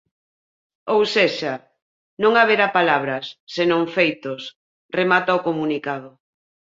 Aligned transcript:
Ou 0.93 1.01
sexa, 1.15 1.53
non 2.23 2.33
haberá 2.39 2.67
palabras, 2.79 3.25
senón 3.55 3.83
feitos, 3.95 4.41
remata 4.99 5.37
o 5.37 5.43
comunicado. 5.47 6.09